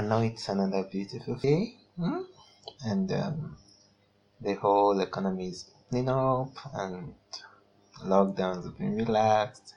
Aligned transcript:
Know 0.00 0.22
it's 0.22 0.48
another 0.48 0.84
beautiful 0.84 1.34
day, 1.34 1.74
hmm? 1.96 2.20
and 2.84 3.12
um, 3.12 3.56
the 4.40 4.54
whole 4.54 5.00
economy 5.00 5.48
is 5.48 5.70
opening 5.76 6.08
up, 6.08 6.52
and 6.72 7.14
lockdowns 8.04 8.64
have 8.64 8.78
been 8.78 8.96
relaxed, 8.96 9.74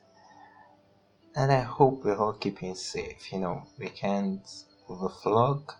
and 1.35 1.51
I 1.51 1.61
hope 1.61 2.05
we're 2.05 2.15
all 2.15 2.33
keeping 2.33 2.75
safe. 2.75 3.33
You 3.33 3.39
know, 3.39 3.63
we 3.79 3.89
can't 3.89 4.47
overflog 4.87 5.73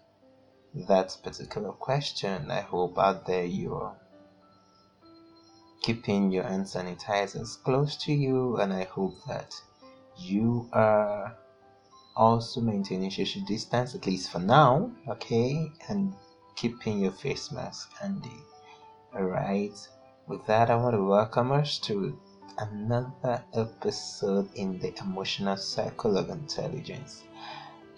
that 0.73 1.15
particular 1.23 1.71
question. 1.73 2.49
I 2.49 2.61
hope 2.61 2.97
out 2.97 3.27
there 3.27 3.45
you're 3.45 3.95
keeping 5.81 6.31
your 6.31 6.43
hand 6.43 6.65
sanitizers 6.65 7.63
close 7.63 7.95
to 7.97 8.11
you, 8.11 8.57
and 8.57 8.73
I 8.73 8.85
hope 8.85 9.15
that 9.27 9.53
you 10.17 10.67
are 10.73 11.37
also 12.15 12.61
maintaining 12.61 13.11
social 13.11 13.41
distance 13.43 13.95
at 13.95 14.05
least 14.05 14.31
for 14.31 14.39
now, 14.39 14.91
okay, 15.07 15.71
and 15.89 16.13
keeping 16.55 16.99
your 16.99 17.11
face 17.11 17.51
mask 17.51 17.91
handy. 17.99 18.43
Alright, 19.15 19.87
with 20.27 20.45
that, 20.45 20.69
I 20.69 20.75
want 20.75 20.95
to 20.95 21.03
welcome 21.03 21.51
us 21.51 21.79
to 21.79 22.17
another 22.57 23.43
episode 23.53 24.49
in 24.55 24.79
the 24.79 24.93
emotional 25.01 25.57
cycle 25.57 26.17
of 26.17 26.29
intelligence. 26.29 27.23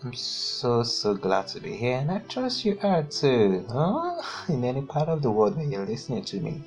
I'm 0.04 0.14
so 0.14 0.84
so 0.84 1.14
glad 1.14 1.48
to 1.48 1.62
be 1.62 1.76
here, 1.76 1.98
and 1.98 2.12
I 2.12 2.20
trust 2.20 2.66
you 2.66 2.78
are 2.84 3.04
too. 3.04 3.66
Huh? 3.72 4.22
In 4.50 4.64
any 4.66 4.82
part 4.82 5.08
of 5.08 5.22
the 5.22 5.32
world 5.32 5.56
where 5.56 5.66
you're 5.66 5.86
listening 5.86 6.24
to 6.26 6.42
me, 6.42 6.62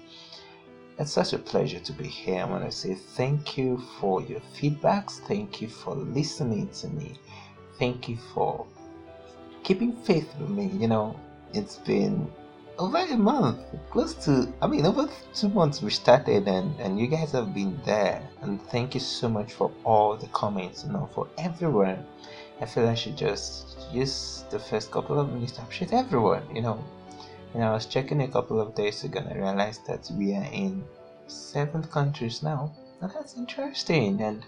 it's 0.98 1.13
such 1.13 1.35
a 1.35 1.39
pleasure 1.39 1.81
to 1.81 1.92
be 1.92 2.09
here. 2.09 2.41
I 2.41 2.45
want 2.45 2.65
to 2.65 2.73
say 2.73 2.95
thank 2.95 3.59
you 3.59 3.79
for 4.01 4.23
your 4.23 4.41
feedbacks. 4.59 5.20
Thank 5.29 5.61
you 5.61 5.69
for 5.69 5.95
listening 5.95 6.69
to 6.81 6.89
me. 6.89 7.19
Thank 7.79 8.09
you 8.09 8.17
for 8.35 8.67
keeping 9.63 9.93
faith 9.93 10.33
with 10.39 10.51
me. 10.51 10.67
You 10.69 10.89
know, 10.89 11.19
it's 11.53 11.77
been 11.77 12.31
over 12.79 12.99
a 12.99 13.17
month, 13.17 13.59
close 13.91 14.15
to, 14.27 14.53
I 14.61 14.67
mean, 14.67 14.85
over 14.87 15.09
two 15.35 15.49
months 15.49 15.83
we 15.83 15.91
started, 15.91 16.47
and, 16.47 16.79
and 16.79 16.99
you 16.99 17.07
guys 17.07 17.33
have 17.33 17.55
been 17.55 17.81
there. 17.85 18.23
And 18.43 18.63
thank 18.69 18.95
you 18.95 19.01
so 19.01 19.29
much 19.29 19.53
for 19.53 19.71
all 19.85 20.17
the 20.17 20.29
comments, 20.29 20.85
you 20.85 20.93
know, 20.93 21.09
for 21.15 21.29
everyone. 21.39 22.05
I 22.61 22.67
feel 22.67 22.89
I 22.89 22.95
should 22.95 23.17
just 23.17 23.77
use 23.93 24.45
the 24.51 24.59
first 24.59 24.91
couple 24.91 25.19
of 25.19 25.33
minutes 25.33 25.53
to 25.53 25.63
appreciate 25.63 25.93
everyone, 25.93 26.43
you 26.55 26.63
know. 26.63 26.83
And 27.55 27.65
I 27.65 27.73
was 27.73 27.87
checking 27.87 28.23
a 28.23 28.29
couple 28.29 28.61
of 28.61 28.75
days 28.75 29.05
ago 29.05 29.21
and 29.21 29.29
I 29.29 29.35
realized 29.35 29.87
that 29.87 30.11
we 30.17 30.35
are 30.35 30.49
in 30.53 30.85
seven 31.27 31.83
countries 31.85 32.43
now. 32.43 32.73
And 33.01 33.11
that's 33.11 33.37
interesting. 33.37 34.21
And 34.23 34.45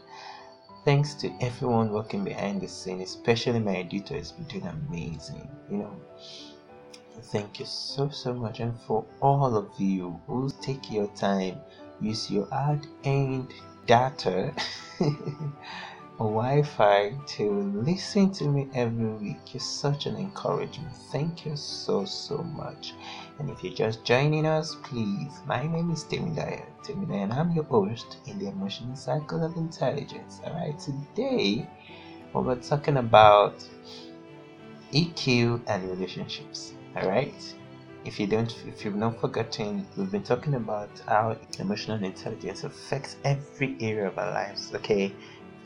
thanks 0.88 1.12
to 1.12 1.30
everyone 1.42 1.90
working 1.92 2.24
behind 2.24 2.62
the 2.62 2.66
scene, 2.66 3.02
especially 3.02 3.60
my 3.60 3.76
editor, 3.76 4.14
has 4.14 4.32
been 4.32 4.46
doing 4.46 4.66
amazing. 4.66 5.46
You 5.70 5.76
know, 5.76 6.00
thank 7.24 7.60
you 7.60 7.66
so 7.66 8.08
so 8.08 8.32
much, 8.32 8.60
and 8.60 8.74
for 8.86 9.04
all 9.20 9.54
of 9.54 9.68
you 9.76 10.18
who 10.26 10.50
take 10.62 10.90
your 10.90 11.08
time, 11.08 11.60
use 12.00 12.30
your 12.30 12.46
hard-earned 12.46 13.52
data 13.84 14.54
Wi-Fi 16.24 17.14
to 17.36 17.50
listen 17.74 18.32
to 18.32 18.44
me 18.44 18.68
every 18.74 19.06
week. 19.06 19.54
You're 19.54 19.60
such 19.60 20.06
an 20.06 20.16
encouragement. 20.16 20.92
Thank 21.12 21.46
you 21.46 21.56
so 21.56 22.04
so 22.04 22.38
much. 22.38 22.94
And 23.38 23.48
if 23.48 23.62
you're 23.62 23.72
just 23.72 24.04
joining 24.04 24.44
us, 24.44 24.76
please, 24.82 25.40
my 25.46 25.64
name 25.66 25.92
is 25.92 26.04
Temidaya. 26.04 26.66
Temidaya, 26.82 27.22
and 27.22 27.32
I'm 27.32 27.52
your 27.52 27.64
host 27.64 28.16
in 28.26 28.38
the 28.40 28.48
emotional 28.48 28.96
cycle 28.96 29.44
of 29.44 29.56
intelligence. 29.56 30.40
All 30.44 30.54
right, 30.54 30.76
today 30.78 31.68
we're 32.32 32.56
talking 32.56 32.96
about 32.96 33.64
EQ 34.92 35.60
and 35.68 35.88
relationships. 35.88 36.74
All 36.96 37.08
right. 37.08 37.54
If 38.04 38.18
you 38.18 38.26
don't, 38.26 38.54
if 38.66 38.84
you've 38.84 38.96
not 38.96 39.20
forgotten, 39.20 39.86
we've 39.96 40.10
been 40.10 40.22
talking 40.22 40.54
about 40.54 40.88
how 41.06 41.36
emotional 41.58 42.02
intelligence 42.02 42.64
affects 42.64 43.16
every 43.24 43.76
area 43.80 44.06
of 44.06 44.16
our 44.18 44.30
lives. 44.30 44.72
Okay, 44.74 45.12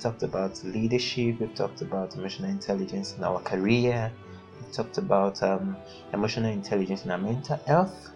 talked 0.03 0.23
about 0.23 0.63
leadership, 0.65 1.39
we've 1.41 1.55
talked 1.55 1.83
about 1.83 2.17
emotional 2.17 2.51
intelligence 2.51 3.15
in 3.17 3.25
our 3.25 3.41
career, 3.41 4.13
we 4.61 4.73
talked 4.73 4.99
about 4.99 5.43
um, 5.43 5.77
emotional 6.13 6.51
intelligence 6.51 7.05
in 7.05 7.11
our 7.11 7.19
mental 7.19 7.57
health. 7.67 8.11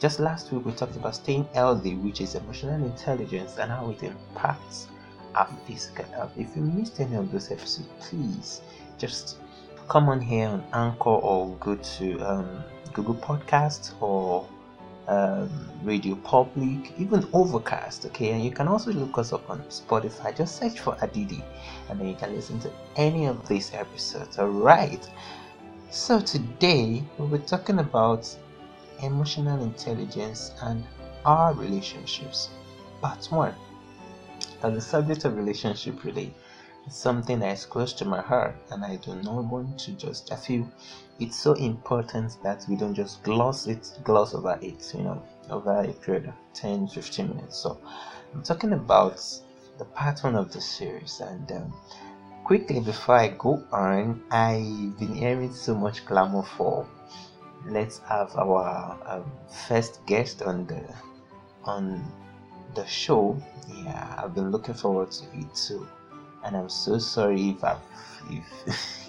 Just 0.00 0.20
last 0.20 0.52
week, 0.52 0.64
we 0.64 0.72
talked 0.72 0.96
about 0.96 1.14
staying 1.14 1.46
healthy, 1.54 1.94
which 1.94 2.20
is 2.20 2.34
emotional 2.34 2.84
intelligence, 2.84 3.58
and 3.58 3.70
how 3.70 3.90
it 3.90 4.02
impacts 4.02 4.88
our 5.34 5.48
physical 5.66 6.04
health. 6.06 6.32
If 6.36 6.56
you 6.56 6.62
missed 6.62 7.00
any 7.00 7.16
of 7.16 7.30
those 7.30 7.50
episodes, 7.50 7.88
please 8.00 8.60
just 8.98 9.36
come 9.88 10.08
on 10.08 10.20
here 10.20 10.48
on 10.48 10.64
Anchor 10.72 11.10
or 11.10 11.54
go 11.60 11.74
to 11.74 12.18
um, 12.20 12.64
Google 12.92 13.14
Podcast 13.14 13.92
or 14.00 14.46
um, 15.08 15.50
Radio 15.82 16.14
Public, 16.16 16.92
even 16.98 17.26
Overcast. 17.32 18.06
Okay, 18.06 18.32
and 18.32 18.44
you 18.44 18.50
can 18.50 18.68
also 18.68 18.92
look 18.92 19.18
us 19.18 19.32
up 19.32 19.48
on 19.50 19.60
Spotify. 19.62 20.36
Just 20.36 20.56
search 20.56 20.80
for 20.80 20.94
Adidi, 20.96 21.42
and 21.88 21.98
then 21.98 22.08
you 22.08 22.14
can 22.14 22.34
listen 22.34 22.60
to 22.60 22.70
any 22.96 23.26
of 23.26 23.48
these 23.48 23.72
episodes. 23.74 24.38
All 24.38 24.48
right. 24.48 25.08
So 25.90 26.20
today 26.20 27.02
we'll 27.16 27.28
be 27.28 27.38
talking 27.38 27.78
about 27.78 28.28
emotional 29.02 29.62
intelligence 29.62 30.52
and 30.62 30.84
our 31.24 31.54
relationships. 31.54 32.50
Part 33.00 33.24
one. 33.26 33.54
And 34.62 34.76
the 34.76 34.80
subject 34.80 35.24
of 35.24 35.36
relationship 35.36 36.04
really 36.04 36.34
something 36.90 37.38
that 37.40 37.52
is 37.52 37.66
close 37.66 37.92
to 37.94 38.04
my 38.04 38.20
heart, 38.20 38.56
and 38.70 38.84
I 38.84 38.96
do 38.96 39.14
not 39.14 39.44
want 39.44 39.78
to 39.80 39.92
just. 39.92 40.32
I 40.32 40.36
feel 40.36 40.66
it's 41.18 41.36
so 41.36 41.52
important 41.54 42.36
that 42.42 42.64
we 42.68 42.76
don't 42.76 42.94
just 42.94 43.22
gloss 43.22 43.66
it 43.66 43.92
gloss 44.04 44.34
over 44.34 44.56
it 44.60 44.92
you 44.94 45.02
know 45.02 45.22
over 45.50 45.80
a 45.82 45.92
period 45.92 46.26
of 46.26 46.34
10 46.54 46.86
15 46.86 47.28
minutes 47.28 47.56
so 47.58 47.76
i'm 48.34 48.42
talking 48.42 48.72
about 48.72 49.20
the 49.78 49.84
pattern 49.86 50.36
of 50.36 50.50
the 50.52 50.60
series 50.60 51.20
and 51.20 51.50
um, 51.52 51.74
quickly 52.44 52.80
before 52.80 53.16
i 53.16 53.28
go 53.28 53.60
on 53.72 54.20
i've 54.30 54.98
been 54.98 55.14
hearing 55.14 55.50
so 55.50 55.74
much 55.74 56.04
clamor 56.04 56.42
for 56.42 56.86
let's 57.66 57.98
have 58.08 58.34
our 58.36 58.96
um, 59.06 59.30
first 59.48 60.00
guest 60.06 60.42
on 60.42 60.66
the 60.66 60.82
on 61.64 62.12
the 62.74 62.86
show 62.86 63.36
yeah 63.84 64.14
i've 64.18 64.34
been 64.34 64.50
looking 64.50 64.74
forward 64.74 65.10
to 65.10 65.24
it 65.34 65.54
too 65.54 65.86
and 66.44 66.56
i'm 66.56 66.68
so 66.68 66.98
sorry 66.98 67.50
if 67.50 67.64
i've 67.64 67.78
if 68.30 68.68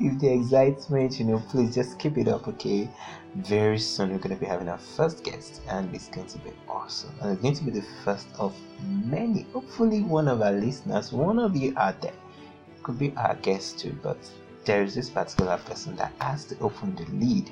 if 0.00 0.18
the 0.18 0.32
excitement, 0.32 1.18
you 1.18 1.26
know, 1.26 1.42
please 1.48 1.74
just 1.74 1.98
keep 1.98 2.18
it 2.18 2.28
up, 2.28 2.46
okay? 2.48 2.88
Very 3.36 3.78
soon 3.78 4.12
we're 4.12 4.18
gonna 4.18 4.36
be 4.36 4.46
having 4.46 4.68
our 4.68 4.78
first 4.78 5.24
guest, 5.24 5.62
and 5.68 5.92
it's 5.94 6.08
going 6.08 6.26
to 6.26 6.38
be 6.38 6.50
awesome. 6.68 7.14
And 7.20 7.32
it's 7.32 7.40
going 7.40 7.54
to 7.54 7.64
be 7.64 7.70
the 7.70 7.86
first 8.04 8.28
of 8.38 8.54
many. 8.82 9.46
Hopefully, 9.52 10.02
one 10.02 10.28
of 10.28 10.42
our 10.42 10.52
listeners, 10.52 11.12
one 11.12 11.38
of 11.38 11.56
you 11.56 11.72
out 11.76 12.00
there, 12.00 12.14
could 12.82 12.98
be 12.98 13.12
our 13.16 13.34
guest 13.36 13.78
too. 13.78 13.96
But 14.02 14.18
there 14.64 14.82
is 14.82 14.94
this 14.94 15.10
particular 15.10 15.56
person 15.58 15.96
that 15.96 16.12
has 16.20 16.44
to 16.46 16.58
open 16.60 16.94
the 16.96 17.04
lead. 17.06 17.50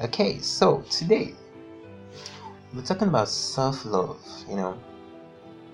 Okay, 0.00 0.38
so 0.38 0.82
today 0.90 1.34
we're 2.74 2.82
talking 2.82 3.08
about 3.08 3.28
self-love. 3.28 4.18
You 4.48 4.56
know, 4.56 4.78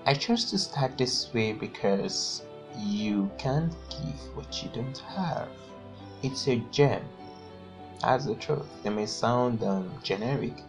I 0.09 0.15
chose 0.15 0.45
to 0.53 0.59
start 0.59 0.97
this 0.97 1.35
way 1.35 1.53
because 1.53 2.43
you 2.79 3.29
can't 3.39 3.75
give 3.91 4.37
what 4.37 4.63
you 4.63 4.71
don't 4.73 4.97
have. 4.99 5.49
It's 6.23 6.47
a 6.47 6.59
gem. 6.71 7.03
As 8.05 8.27
the 8.27 8.37
truth, 8.37 8.69
it 8.85 8.91
may 8.91 9.07
sound 9.07 9.65
um, 9.65 9.91
generic, 10.05 10.63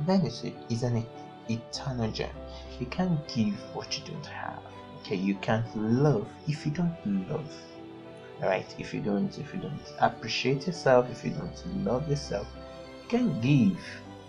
then 0.00 0.26
it's, 0.26 0.44
it's 0.68 0.82
an 0.82 1.06
eternal 1.48 2.10
gem. 2.10 2.34
You 2.78 2.84
can't 2.84 3.26
give 3.28 3.54
what 3.72 3.96
you 3.96 4.04
don't 4.12 4.26
have. 4.26 4.60
Okay, 5.00 5.16
you 5.16 5.36
can't 5.36 5.74
love 5.74 6.28
if 6.46 6.66
you 6.66 6.72
don't 6.72 7.30
love. 7.30 7.50
Alright, 8.42 8.74
If 8.78 8.92
you 8.92 9.00
don't, 9.00 9.38
if 9.38 9.54
you 9.54 9.60
don't 9.60 9.80
appreciate 10.00 10.66
yourself, 10.66 11.10
if 11.10 11.24
you 11.24 11.30
don't 11.30 11.82
love 11.82 12.10
yourself, 12.10 12.46
you 13.04 13.08
can't 13.08 13.40
give. 13.40 13.78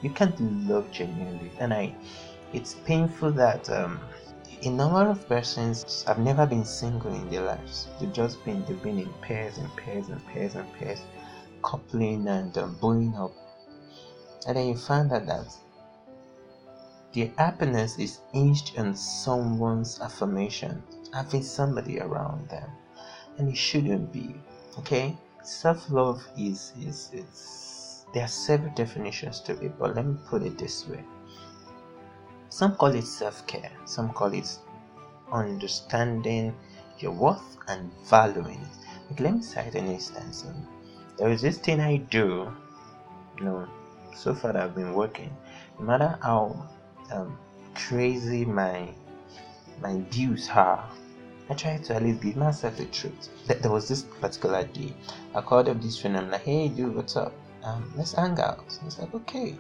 You 0.02 0.10
can't 0.12 0.40
love 0.70 0.90
genuinely. 0.90 1.52
And 1.60 1.74
I, 1.74 1.94
it's 2.54 2.76
painful 2.86 3.32
that 3.32 3.70
um, 3.70 4.00
a 4.62 4.70
number 4.70 5.10
of 5.10 5.28
persons 5.28 6.04
have 6.08 6.20
never 6.20 6.46
been 6.46 6.66
single 6.66 7.14
in 7.14 7.30
their 7.30 7.44
lives. 7.44 7.88
They've 8.00 8.14
just 8.14 8.44
been 8.46 8.64
they've 8.66 8.82
been 8.82 9.00
in 9.00 9.14
pairs 9.22 9.58
and 9.58 9.76
pairs 9.76 10.10
and 10.10 10.26
pairs 10.28 10.56
and 10.56 10.72
pairs, 10.74 11.02
coupling 11.64 12.28
and 12.28 12.58
um, 12.58 12.76
blowing 12.76 13.16
up, 13.16 13.34
and 14.48 14.56
then 14.56 14.68
you 14.68 14.78
find 14.78 15.12
out 15.12 15.26
that 15.26 15.48
their 17.14 17.32
happiness 17.38 18.00
is 18.00 18.22
hinged 18.32 18.78
on 18.78 18.96
someone's 18.96 20.00
affirmation, 20.02 20.82
having 21.14 21.44
somebody 21.44 22.00
around 22.00 22.50
them, 22.50 22.70
and 23.38 23.50
it 23.50 23.58
shouldn't 23.58 24.12
be. 24.12 24.36
Okay, 24.80 25.18
self-love 25.44 26.26
is 26.38 26.74
is 26.80 27.10
is 27.14 28.06
there 28.14 28.24
are 28.24 28.28
several 28.28 28.74
definitions 28.76 29.40
to 29.42 29.60
it, 29.62 29.78
but 29.78 29.96
let 29.96 30.06
me 30.06 30.16
put 30.28 30.44
it 30.44 30.58
this 30.58 30.88
way 30.88 31.04
some 32.54 32.76
call 32.76 32.94
it 32.94 33.04
self 33.08 33.46
care, 33.48 33.72
some 33.86 34.10
call 34.14 34.32
it 34.32 34.60
understanding 35.32 36.54
your 37.00 37.12
worth 37.12 37.58
and 37.68 37.92
valuing 38.06 38.62
it. 38.62 38.78
Like, 39.10 39.20
let 39.22 39.34
me 39.34 39.42
cite 39.42 39.74
an 39.74 39.88
instance. 39.88 40.46
There 41.18 41.30
is 41.30 41.42
this 41.42 41.58
thing 41.58 41.80
I 41.80 41.98
do, 41.98 42.54
you 43.40 43.44
know, 43.44 43.68
so 44.16 44.36
far 44.36 44.56
I've 44.56 44.76
been 44.76 44.94
working, 44.94 45.36
no 45.80 45.86
matter 45.86 46.16
how 46.22 46.68
um, 47.12 47.36
crazy 47.74 48.46
my 48.46 48.94
my 49.82 50.00
views 50.12 50.48
are, 50.54 50.88
I 51.50 51.56
try 51.56 51.78
to 51.78 51.96
at 51.96 52.04
least 52.04 52.22
give 52.22 52.36
myself 52.36 52.78
the 52.78 52.86
truth. 52.86 53.30
There 53.48 53.72
was 53.72 53.88
this 53.88 54.04
particular 54.04 54.64
day, 54.64 54.94
I 55.34 55.42
called 55.42 55.70
up 55.70 55.82
this 55.82 56.00
friend. 56.00 56.16
I'm 56.18 56.30
like, 56.30 56.44
"Hey, 56.44 56.68
dude, 56.70 56.96
what's 56.96 57.16
up? 57.18 57.34
Um, 57.64 57.92
let's 57.98 58.14
hang 58.14 58.40
out." 58.40 58.64
He's 58.84 59.00
like, 59.00 59.14
"Okay." 59.16 59.56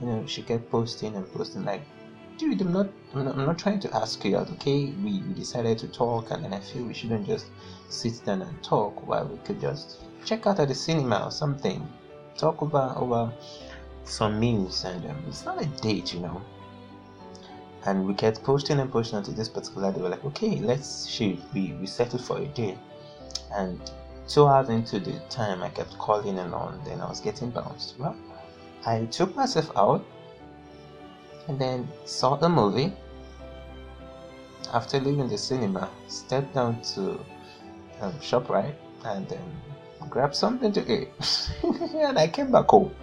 You 0.00 0.06
know, 0.06 0.26
she 0.26 0.42
kept 0.42 0.70
posting 0.70 1.16
and 1.16 1.26
posting 1.32 1.64
like, 1.64 1.82
"Dude, 2.38 2.60
I'm 2.60 2.72
not, 2.72 2.88
I'm 3.14 3.24
not, 3.24 3.58
trying 3.58 3.80
to 3.80 3.94
ask 3.96 4.24
you 4.24 4.36
out. 4.36 4.50
Okay, 4.52 4.86
we, 5.02 5.20
we 5.22 5.34
decided 5.34 5.78
to 5.78 5.88
talk, 5.88 6.30
and 6.30 6.44
then 6.44 6.52
I 6.52 6.60
feel 6.60 6.84
we 6.84 6.94
shouldn't 6.94 7.26
just 7.26 7.46
sit 7.88 8.24
down 8.24 8.42
and 8.42 8.62
talk 8.62 9.06
while 9.06 9.26
we 9.26 9.38
could 9.38 9.60
just 9.60 9.98
check 10.24 10.46
out 10.46 10.60
at 10.60 10.68
the 10.68 10.74
cinema 10.74 11.24
or 11.24 11.30
something, 11.30 11.86
talk 12.36 12.62
over 12.62 12.92
over 12.96 13.32
some 14.04 14.38
meals, 14.38 14.84
and 14.84 15.04
um, 15.06 15.24
it's 15.28 15.44
not 15.44 15.62
a 15.62 15.66
date, 15.66 16.12
you 16.14 16.20
know." 16.20 16.42
and 17.86 18.04
we 18.06 18.12
kept 18.14 18.42
posting 18.42 18.80
and 18.80 18.90
posting 18.90 19.18
until 19.18 19.34
this 19.34 19.48
particular 19.48 19.92
day. 19.92 20.00
We're 20.00 20.08
like, 20.08 20.24
okay, 20.24 20.56
let's 20.56 21.06
shoot. 21.06 21.38
We 21.54 21.72
we 21.80 21.86
settled 21.86 22.22
for 22.22 22.38
a 22.38 22.46
day, 22.46 22.76
and 23.54 23.80
two 24.28 24.46
hours 24.46 24.68
into 24.68 24.98
the 24.98 25.18
time, 25.30 25.62
I 25.62 25.68
kept 25.68 25.96
calling 25.98 26.38
and 26.38 26.52
on. 26.52 26.80
Then 26.84 27.00
I 27.00 27.08
was 27.08 27.20
getting 27.20 27.50
bounced. 27.50 27.94
Well, 27.98 28.16
I 28.84 29.04
took 29.06 29.34
myself 29.36 29.70
out, 29.76 30.04
and 31.48 31.58
then 31.58 31.88
saw 32.04 32.36
the 32.36 32.48
movie. 32.48 32.92
After 34.72 34.98
leaving 34.98 35.28
the 35.28 35.38
cinema, 35.38 35.88
stepped 36.08 36.54
down 36.54 36.82
to 36.94 37.20
um, 38.00 38.12
Shoprite 38.20 38.74
and 39.04 39.30
um, 39.32 40.08
grabbed 40.10 40.34
something 40.34 40.72
to 40.72 40.82
eat, 40.92 41.08
and 41.94 42.18
I 42.18 42.26
came 42.26 42.50
back 42.50 42.66
home. 42.66 42.94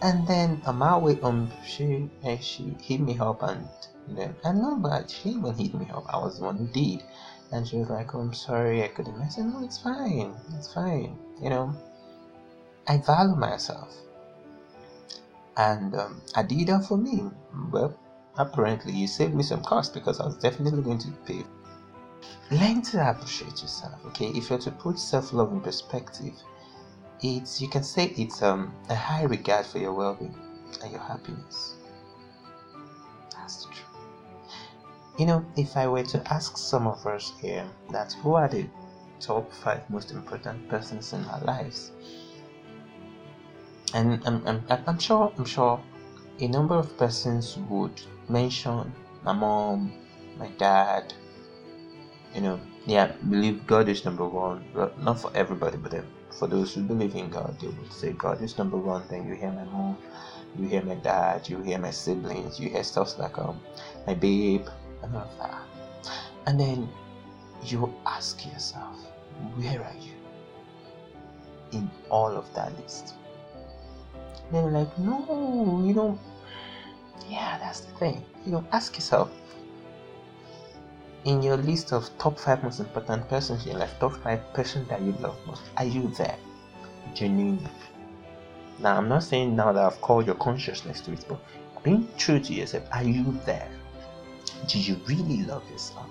And 0.00 0.26
then 0.26 0.62
on 0.64 0.76
my 0.76 0.96
way 0.96 1.16
home, 1.16 1.50
she 1.66 2.08
uh, 2.24 2.36
she 2.38 2.74
hit 2.80 3.00
me 3.00 3.18
up 3.18 3.42
and 3.42 3.68
then 4.08 4.34
I 4.44 4.52
know, 4.52 4.76
but 4.76 5.10
she 5.10 5.30
even 5.30 5.54
hit 5.54 5.74
me 5.74 5.86
up. 5.92 6.04
I 6.08 6.18
was 6.18 6.38
the 6.38 6.44
one 6.44 6.56
who 6.56 6.66
did, 6.68 7.02
and 7.52 7.66
she 7.66 7.76
was 7.76 7.90
like, 7.90 8.14
oh, 8.14 8.20
"I'm 8.20 8.32
sorry, 8.32 8.82
I 8.84 8.88
couldn't." 8.88 9.20
I 9.20 9.28
said, 9.28 9.46
"No, 9.46 9.62
it's 9.62 9.78
fine, 9.78 10.34
it's 10.56 10.72
fine." 10.72 11.18
You 11.42 11.50
know, 11.50 11.74
I 12.86 12.98
value 12.98 13.36
myself, 13.36 13.94
and 15.58 15.94
um, 15.94 16.22
I 16.34 16.42
did 16.42 16.68
that 16.68 16.86
for 16.86 16.96
me. 16.96 17.24
Well, 17.70 17.98
apparently, 18.36 18.92
you 18.92 19.06
saved 19.06 19.34
me 19.34 19.42
some 19.42 19.62
cost 19.62 19.92
because 19.92 20.20
I 20.20 20.26
was 20.26 20.36
definitely 20.38 20.82
going 20.82 20.98
to 21.00 21.10
pay. 21.26 21.44
Learn 22.50 22.80
to 22.82 23.10
appreciate 23.10 23.60
yourself. 23.60 23.94
Okay, 24.06 24.28
if 24.28 24.48
you're 24.48 24.58
to 24.60 24.70
put 24.70 24.98
self-love 24.98 25.52
in 25.52 25.60
perspective 25.60 26.34
it's 27.22 27.60
you 27.60 27.68
can 27.68 27.82
say 27.82 28.06
it's 28.16 28.42
um, 28.42 28.72
a 28.88 28.94
high 28.94 29.24
regard 29.24 29.66
for 29.66 29.78
your 29.78 29.92
well-being 29.92 30.34
and 30.82 30.92
your 30.92 31.00
happiness 31.00 31.74
that's 33.32 33.64
the 33.64 33.72
truth. 33.72 33.86
you 35.18 35.26
know 35.26 35.44
if 35.56 35.76
i 35.76 35.86
were 35.86 36.02
to 36.02 36.22
ask 36.32 36.56
some 36.56 36.86
of 36.86 37.04
us 37.06 37.32
here 37.40 37.66
that 37.90 38.12
who 38.22 38.34
are 38.34 38.48
the 38.48 38.66
top 39.20 39.52
five 39.52 39.88
most 39.90 40.12
important 40.12 40.68
persons 40.68 41.12
in 41.12 41.24
our 41.26 41.40
lives 41.40 41.90
and 43.94 44.22
I'm, 44.26 44.46
I'm, 44.46 44.62
I'm 44.86 44.98
sure 44.98 45.32
i'm 45.38 45.44
sure 45.44 45.80
a 46.40 46.48
number 46.48 46.74
of 46.74 46.96
persons 46.96 47.58
would 47.68 48.00
mention 48.28 48.92
my 49.24 49.32
mom 49.32 49.92
my 50.38 50.48
dad 50.58 51.14
you 52.34 52.40
know 52.40 52.60
yeah 52.86 53.12
believe 53.28 53.66
god 53.66 53.88
is 53.88 54.04
number 54.04 54.26
one 54.26 54.64
but 54.74 55.00
not 55.02 55.18
for 55.18 55.30
everybody 55.34 55.76
but 55.76 55.92
for 56.38 56.46
those 56.46 56.74
who 56.74 56.82
believe 56.82 57.14
in 57.14 57.30
God, 57.30 57.56
they 57.60 57.66
would 57.66 57.92
say 57.92 58.12
God 58.12 58.40
is 58.42 58.58
number 58.58 58.76
one. 58.76 59.02
Then 59.08 59.26
you 59.26 59.34
hear 59.34 59.50
my 59.50 59.64
mom, 59.64 59.98
you 60.56 60.68
hear 60.68 60.82
my 60.82 60.94
dad, 60.94 61.48
you 61.48 61.60
hear 61.62 61.78
my 61.78 61.90
siblings, 61.90 62.60
you 62.60 62.68
hear 62.68 62.84
stuff 62.84 63.18
like 63.18 63.38
um 63.38 63.60
my 64.06 64.14
babe 64.14 64.66
and 65.02 65.14
all 65.16 65.22
of 65.22 65.38
that. 65.38 65.62
And 66.46 66.60
then 66.60 66.88
you 67.64 67.92
ask 68.06 68.46
yourself, 68.46 68.96
where 69.56 69.82
are 69.82 69.98
you 70.00 70.14
in 71.72 71.90
all 72.08 72.36
of 72.36 72.52
that 72.54 72.76
list? 72.78 73.14
Then 74.50 74.64
you're 74.64 74.72
like, 74.72 74.98
no, 74.98 75.82
you 75.84 75.94
know, 75.94 76.18
yeah, 77.28 77.58
that's 77.58 77.80
the 77.80 77.92
thing. 77.92 78.24
You 78.46 78.52
know, 78.52 78.64
ask 78.72 78.94
yourself, 78.94 79.30
in 81.24 81.42
your 81.42 81.56
list 81.56 81.92
of 81.92 82.08
top 82.18 82.38
five 82.38 82.62
most 82.62 82.80
important 82.80 83.28
persons 83.28 83.64
in 83.64 83.72
your 83.72 83.80
life, 83.80 83.94
top 83.98 84.14
five 84.22 84.40
persons 84.54 84.88
that 84.88 85.02
you 85.02 85.12
love 85.20 85.36
most, 85.46 85.62
are 85.76 85.84
you 85.84 86.08
there? 86.16 86.36
Genuinely. 87.14 87.70
Now, 88.78 88.96
I'm 88.96 89.08
not 89.08 89.24
saying 89.24 89.54
now 89.56 89.72
that 89.72 89.84
I've 89.84 90.00
called 90.00 90.26
your 90.26 90.36
consciousness 90.36 91.00
to 91.02 91.12
it, 91.12 91.24
but 91.28 91.38
being 91.82 92.06
true 92.16 92.38
to 92.38 92.54
yourself, 92.54 92.84
are 92.92 93.02
you 93.02 93.36
there? 93.44 93.68
Do 94.66 94.78
you 94.78 95.00
really 95.06 95.42
love 95.42 95.68
yourself? 95.70 96.06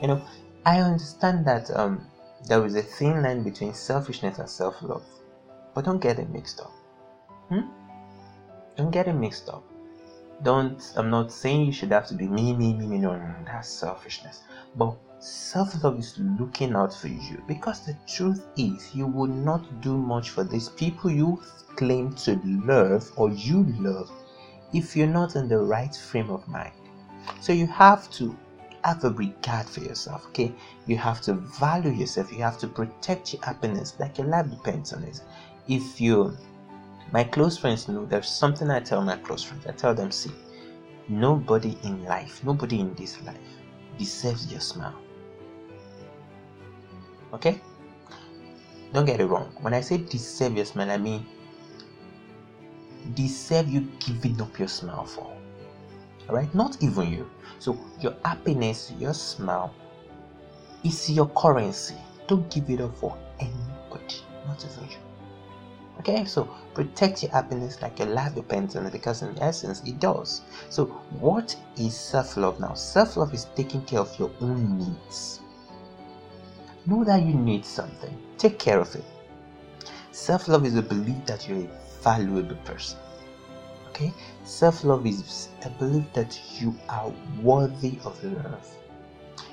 You 0.00 0.08
know, 0.08 0.22
I 0.64 0.80
understand 0.80 1.44
that 1.46 1.70
um, 1.76 2.04
there 2.48 2.64
is 2.64 2.74
a 2.74 2.82
thin 2.82 3.22
line 3.22 3.42
between 3.42 3.74
selfishness 3.74 4.38
and 4.38 4.48
self 4.48 4.82
love, 4.82 5.04
but 5.74 5.84
don't 5.84 6.00
get 6.00 6.18
it 6.18 6.28
mixed 6.30 6.60
up. 6.60 6.72
Hmm? 7.52 7.68
Don't 8.76 8.90
get 8.90 9.08
it 9.08 9.12
mixed 9.12 9.50
up. 9.50 9.62
Don't 10.42 10.82
i'm 10.96 11.10
not 11.10 11.30
saying 11.30 11.66
you 11.66 11.72
should 11.72 11.92
have 11.92 12.06
to 12.06 12.14
be 12.14 12.26
me 12.26 12.54
me 12.54 12.72
me 12.72 12.86
me 12.86 12.98
no, 12.98 13.14
no, 13.14 13.34
that's 13.44 13.68
selfishness. 13.68 14.40
But 14.74 14.96
self-love 15.18 15.98
is 15.98 16.18
looking 16.18 16.74
out 16.74 16.94
for 16.94 17.08
you 17.08 17.42
because 17.46 17.84
the 17.84 17.94
truth 18.06 18.46
is 18.56 18.94
you 18.94 19.06
will 19.06 19.26
not 19.26 19.82
do 19.82 19.98
much 19.98 20.30
for 20.30 20.44
these 20.44 20.70
people 20.70 21.10
you 21.10 21.42
claim 21.76 22.14
to 22.24 22.40
love 22.64 23.12
or 23.16 23.28
you 23.28 23.64
love 23.78 24.10
if 24.72 24.96
you're 24.96 25.06
not 25.20 25.36
in 25.36 25.46
the 25.46 25.58
right 25.58 25.94
frame 25.94 26.30
of 26.30 26.48
mind. 26.48 26.72
So 27.42 27.52
you 27.52 27.66
have 27.66 28.10
to 28.12 28.34
have 28.82 29.04
a 29.04 29.10
regard 29.10 29.66
for 29.66 29.80
yourself 29.80 30.24
okay? 30.28 30.54
You 30.86 30.96
have 30.96 31.20
to 31.22 31.34
value 31.34 31.92
yourself. 31.92 32.32
You 32.32 32.38
have 32.38 32.58
to 32.60 32.66
protect 32.66 33.34
your 33.34 33.44
happiness 33.44 33.92
like 34.00 34.16
your 34.16 34.28
life 34.28 34.48
depends 34.48 34.94
on 34.94 35.04
it. 35.04 35.20
If 35.68 36.00
you 36.00 36.34
my 37.12 37.24
close 37.24 37.58
friends 37.58 37.88
know 37.88 38.06
there's 38.06 38.28
something 38.28 38.70
I 38.70 38.80
tell 38.80 39.02
my 39.02 39.16
close 39.16 39.42
friends. 39.42 39.66
I 39.66 39.72
tell 39.72 39.94
them, 39.94 40.10
see, 40.10 40.32
nobody 41.08 41.76
in 41.84 42.04
life, 42.04 42.42
nobody 42.42 42.80
in 42.80 42.94
this 42.94 43.22
life 43.22 43.36
deserves 43.98 44.50
your 44.50 44.60
smile. 44.60 44.98
Okay? 47.34 47.60
Don't 48.94 49.04
get 49.04 49.20
it 49.20 49.26
wrong. 49.26 49.54
When 49.60 49.74
I 49.74 49.80
say 49.80 49.98
deserve 49.98 50.56
your 50.56 50.64
smile, 50.64 50.90
I 50.90 50.96
mean 50.96 51.26
deserve 53.14 53.68
you 53.68 53.90
giving 53.98 54.40
up 54.40 54.58
your 54.58 54.68
smile 54.68 55.04
for. 55.04 55.36
Alright? 56.28 56.54
Not 56.54 56.82
even 56.82 57.12
you. 57.12 57.30
So 57.58 57.78
your 58.00 58.14
happiness, 58.24 58.92
your 58.98 59.12
smile 59.12 59.74
is 60.82 61.10
your 61.10 61.28
currency. 61.28 61.96
Don't 62.26 62.50
give 62.50 62.70
it 62.70 62.80
up 62.80 62.96
for 62.96 63.18
anybody, 63.38 64.16
not 64.46 64.64
even 64.64 64.90
you. 64.90 65.11
Okay, 65.98 66.24
so 66.24 66.48
protect 66.74 67.22
your 67.22 67.32
happiness 67.32 67.80
like 67.82 67.98
your 67.98 68.08
life 68.08 68.34
depends 68.34 68.76
on 68.76 68.86
it 68.86 68.92
because, 68.92 69.22
in 69.22 69.38
essence, 69.40 69.82
it 69.84 70.00
does. 70.00 70.42
So, 70.68 70.86
what 71.20 71.54
is 71.76 71.94
self 71.94 72.36
love 72.36 72.58
now? 72.58 72.74
Self 72.74 73.16
love 73.16 73.34
is 73.34 73.46
taking 73.54 73.82
care 73.82 74.00
of 74.00 74.18
your 74.18 74.30
own 74.40 74.78
needs. 74.78 75.40
Know 76.86 77.04
that 77.04 77.22
you 77.22 77.34
need 77.34 77.64
something, 77.64 78.16
take 78.38 78.58
care 78.58 78.80
of 78.80 78.94
it. 78.96 79.04
Self 80.10 80.48
love 80.48 80.64
is 80.64 80.76
a 80.76 80.82
belief 80.82 81.24
that 81.26 81.46
you're 81.46 81.58
a 81.58 81.70
valuable 82.02 82.56
person. 82.64 82.98
Okay, 83.90 84.12
self 84.44 84.82
love 84.84 85.06
is 85.06 85.50
a 85.64 85.70
belief 85.70 86.04
that 86.14 86.40
you 86.58 86.74
are 86.88 87.12
worthy 87.42 87.98
of 88.04 88.22
love. 88.24 88.76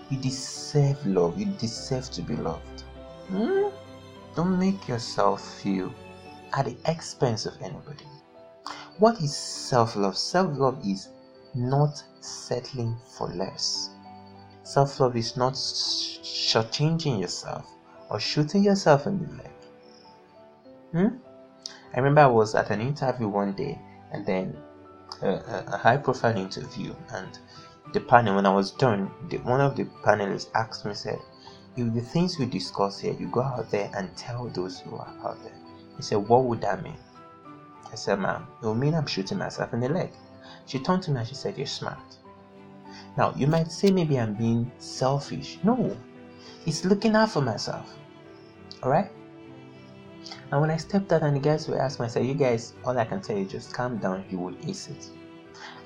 You 0.10 0.18
deserve 0.18 1.06
love, 1.06 1.38
you 1.38 1.46
deserve 1.60 2.10
to 2.12 2.22
be 2.22 2.36
loved. 2.36 2.84
Hmm? 3.28 3.68
Don't 4.36 4.58
make 4.58 4.88
yourself 4.88 5.62
feel 5.62 5.94
at 6.54 6.66
the 6.66 6.78
expense 6.86 7.46
of 7.46 7.54
anybody. 7.62 8.06
What 8.98 9.22
is 9.22 9.36
self 9.36 9.96
love? 9.96 10.18
Self 10.18 10.58
love 10.58 10.80
is 10.86 11.10
not 11.56 12.04
settling 12.22 12.98
for 13.18 13.28
less. 13.30 13.90
Self 14.64 15.00
love 15.00 15.16
is 15.16 15.36
not 15.38 15.54
shortchanging 15.54 17.20
yourself 17.20 17.66
or 18.10 18.20
shooting 18.20 18.64
yourself 18.64 19.08
in 19.08 19.20
the 19.20 19.34
leg. 19.34 19.52
Hmm? 20.92 21.18
I 21.94 21.98
remember 21.98 22.22
I 22.22 22.28
was 22.28 22.56
at 22.56 22.70
an 22.70 22.82
interview 22.82 23.28
one 23.28 23.54
day 23.54 23.80
and 24.12 24.26
then 24.26 24.58
a, 25.22 25.64
a 25.68 25.78
high 25.78 25.98
profile 25.98 26.38
interview 26.38 26.94
and 27.14 27.40
the 27.94 28.00
panel 28.00 28.36
when 28.36 28.46
I 28.46 28.54
was 28.54 28.72
done, 28.72 29.12
the, 29.30 29.38
one 29.38 29.62
of 29.62 29.76
the 29.76 29.86
panelists 30.04 30.50
asked 30.54 30.86
me 30.86 30.94
said, 30.94 31.20
if 31.76 31.94
the 31.94 32.02
things 32.02 32.38
we 32.38 32.46
discuss 32.46 33.00
here, 33.00 33.14
you 33.14 33.28
go 33.28 33.42
out 33.42 33.72
there 33.72 33.90
and 33.96 34.16
tell 34.16 34.48
those 34.50 34.80
who 34.82 34.96
are 34.96 35.14
out 35.24 35.42
there. 35.44 35.69
He 36.00 36.04
said, 36.04 36.30
What 36.30 36.46
would 36.46 36.62
that 36.62 36.82
mean? 36.82 36.96
I 37.92 37.96
said, 37.96 38.20
Ma'am, 38.20 38.48
it 38.64 38.66
would 38.66 38.78
mean 38.78 38.94
I'm 38.96 39.06
shooting 39.06 39.38
myself 39.38 39.74
in 39.74 39.82
the 39.82 39.90
leg. 39.90 40.12
She 40.66 40.80
turned 40.80 41.04
to 41.04 41.12
me 41.12 41.20
and 41.20 41.28
she 41.28 41.36
said, 41.36 41.58
You're 41.58 41.68
smart. 41.68 42.00
Now, 43.18 43.34
you 43.36 43.48
might 43.48 43.70
say 43.70 43.92
maybe 43.92 44.18
I'm 44.18 44.34
being 44.34 44.72
selfish. 44.78 45.60
No, 45.62 45.98
it's 46.66 46.86
looking 46.86 47.18
out 47.18 47.32
for 47.32 47.42
myself. 47.42 47.98
Alright? 48.82 49.12
And 50.54 50.62
when 50.62 50.72
I 50.72 50.78
stepped 50.78 51.12
out 51.12 51.22
and 51.24 51.36
the 51.36 51.42
guys 51.42 51.68
were 51.68 51.82
asking 51.82 52.04
me, 52.04 52.08
I 52.08 52.10
said, 52.12 52.26
You 52.28 52.34
guys, 52.34 52.76
all 52.86 52.98
I 52.98 53.04
can 53.04 53.20
tell 53.20 53.36
you, 53.36 53.44
is 53.44 53.52
just 53.52 53.74
calm 53.74 53.98
down, 53.98 54.24
you 54.30 54.40
will 54.40 54.56
ace 54.66 54.88
it. 54.88 55.10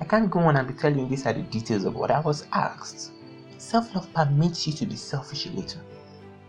I 0.00 0.04
can't 0.04 0.30
go 0.30 0.38
on 0.38 0.56
and 0.56 0.68
be 0.68 0.74
telling 0.74 1.00
you 1.00 1.08
these 1.08 1.26
are 1.26 1.32
the 1.32 1.42
details 1.42 1.84
of 1.86 1.96
what 1.96 2.12
I 2.12 2.20
was 2.20 2.46
asked. 2.52 3.10
Self 3.58 3.92
love 3.96 4.12
permits 4.14 4.64
you 4.64 4.74
to 4.74 4.86
be 4.86 4.94
selfish 4.94 5.46
a 5.46 5.50
little, 5.50 5.80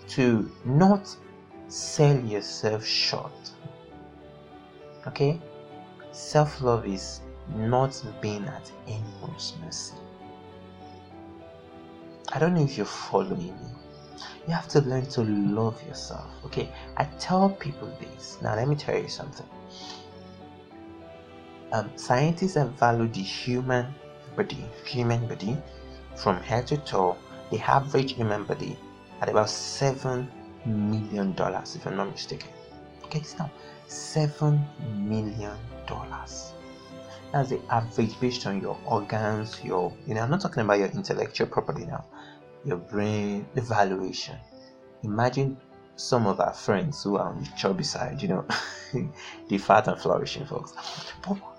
to 0.10 0.52
not 0.66 1.18
sell 1.68 2.20
yourself 2.20 2.86
short. 2.86 3.52
Okay? 5.08 5.40
Self 6.12 6.62
love 6.62 6.88
is 6.88 7.22
not 7.54 8.02
being 8.22 8.46
at 8.46 8.72
anyone's 8.88 9.54
mercy. 9.64 9.96
I 12.34 12.40
don't 12.40 12.54
know 12.54 12.64
if 12.64 12.78
you're 12.78 12.86
following 12.86 13.38
me. 13.38 13.54
You 14.48 14.54
have 14.54 14.68
to 14.70 14.82
learn 14.82 15.06
to 15.08 15.22
love 15.24 15.82
yourself. 15.88 16.28
Okay, 16.46 16.70
I 16.98 17.06
tell 17.20 17.50
people 17.50 17.92
this. 18.00 18.38
Now, 18.42 18.56
let 18.56 18.68
me 18.68 18.76
tell 18.76 18.98
you 18.98 19.08
something. 19.08 19.48
Um, 21.72 21.90
scientists 21.96 22.56
have 22.56 22.72
valued 22.74 23.14
the 23.14 23.22
human 23.22 23.94
body, 24.36 24.64
human 24.86 25.28
body, 25.28 25.58
from 26.16 26.38
head 26.42 26.68
to 26.68 26.78
toe, 26.78 27.18
the 27.52 27.60
average 27.60 28.14
human 28.14 28.44
body, 28.44 28.78
at 29.22 29.30
about 29.30 29.50
seven 29.50 30.30
million 30.66 31.34
dollars, 31.34 31.76
if 31.76 31.86
I'm 31.88 31.98
not 31.98 32.12
mistaken. 32.12 32.50
Okay, 33.06 33.22
so 33.22 33.50
seven 33.88 34.66
million 34.96 35.58
dollars. 35.88 36.54
That's 37.32 37.50
the 37.50 37.60
average 37.70 38.20
based 38.20 38.46
on 38.48 38.62
your 38.62 38.78
organs, 38.86 39.62
your 39.64 39.94
you 40.08 40.14
know, 40.14 40.22
I'm 40.22 40.30
not 40.30 40.42
talking 40.42 40.64
about 40.64 40.80
your 40.80 40.90
intellectual 40.90 41.48
property 41.48 41.86
now 41.86 42.06
your 42.66 42.78
brain 42.78 43.48
evaluation. 43.56 44.36
Imagine 45.04 45.58
some 45.96 46.26
of 46.28 46.40
our 46.40 46.54
friends 46.54 47.04
who 47.04 47.16
are 47.16 47.30
on 47.30 47.40
the 47.44 47.50
chubby 47.56 47.84
side, 47.84 48.22
you 48.22 48.28
know, 48.28 48.46
the 49.48 49.58
fat 49.58 49.88
and 49.88 50.02
flourishing 50.02 50.46
folks. 50.46 50.74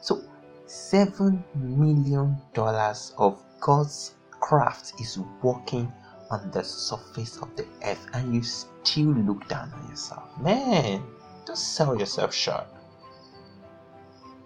So, 0.02 0.22
seven 0.66 1.42
million 1.54 2.36
dollars 2.52 3.14
of 3.16 3.40
God's 3.60 4.16
craft 4.30 5.00
is 5.00 5.18
working 5.42 5.90
on 6.30 6.50
the 6.50 6.62
surface 6.62 7.36
of 7.38 7.54
the 7.56 7.66
earth, 7.84 8.06
and 8.12 8.34
you 8.34 8.42
still 8.42 9.08
look 9.08 9.46
down 9.48 9.72
on 9.72 9.88
yourself. 9.88 10.24
Man, 10.40 11.02
don't 11.44 11.56
sell 11.56 11.98
yourself 11.98 12.34
short. 12.34 12.66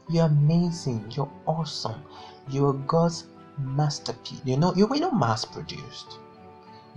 You're 0.09 0.27
amazing, 0.27 1.11
you're 1.11 1.31
awesome, 1.47 2.03
you're 2.49 2.73
God's 2.73 3.27
masterpiece. 3.59 4.41
You 4.45 4.57
know, 4.57 4.75
you 4.75 4.87
were 4.87 4.97
not 4.97 5.19
mass 5.19 5.45
produced. 5.45 6.19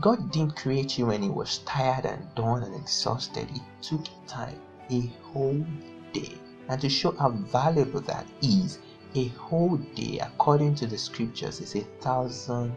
God 0.01 0.31
didn't 0.31 0.55
create 0.55 0.97
you 0.97 1.05
when 1.07 1.21
He 1.21 1.29
was 1.29 1.59
tired 1.59 2.05
and 2.05 2.33
done 2.35 2.63
and 2.63 2.75
exhausted. 2.75 3.47
It 3.53 3.61
took 3.81 4.01
time, 4.27 4.59
a 4.89 5.11
whole 5.31 5.63
day. 6.11 6.33
And 6.69 6.81
to 6.81 6.89
show 6.89 7.11
how 7.11 7.29
valuable 7.29 8.01
that 8.01 8.25
is, 8.41 8.79
a 9.15 9.27
whole 9.27 9.77
day, 9.77 10.19
according 10.19 10.75
to 10.75 10.87
the 10.87 10.97
scriptures, 10.97 11.59
is 11.61 11.75
a 11.75 11.81
thousand 12.01 12.75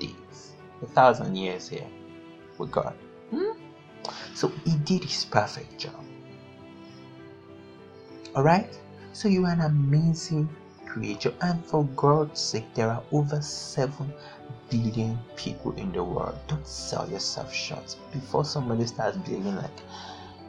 days, 0.00 0.51
a 0.82 0.86
thousand 0.86 1.36
years 1.36 1.68
here 1.68 1.86
with 2.58 2.70
God. 2.70 2.94
Hmm? 3.30 3.58
So 4.34 4.48
He 4.64 4.76
did 4.76 5.04
His 5.04 5.24
perfect 5.24 5.78
job. 5.78 6.04
Alright? 8.34 8.78
So 9.12 9.28
you 9.28 9.44
are 9.44 9.52
an 9.52 9.60
amazing 9.60 10.48
creature, 10.86 11.34
and 11.40 11.64
for 11.64 11.84
God's 11.96 12.40
sake, 12.40 12.74
there 12.74 12.90
are 12.90 13.02
over 13.12 13.40
7 13.40 14.12
billion 14.70 15.18
people 15.36 15.72
in 15.76 15.92
the 15.92 16.02
world. 16.02 16.38
Don't 16.48 16.66
sell 16.66 17.08
yourself 17.08 17.52
short 17.52 17.94
before 18.12 18.44
somebody 18.44 18.86
starts 18.86 19.18
believing 19.18 19.56
like 19.56 19.80